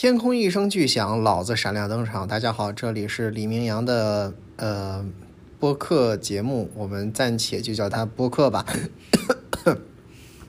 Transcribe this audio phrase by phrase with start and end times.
[0.00, 2.26] 天空一声巨响，老子闪亮登场。
[2.26, 5.04] 大家好，这里是李明阳的呃
[5.58, 8.64] 播客节目，我们暂且就叫它播客吧。